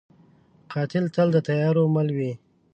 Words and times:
قاتل 0.71 1.05
تل 1.15 1.27
د 1.33 1.37
تیارو 1.47 1.83
مل 1.95 2.07
وي 2.17 2.31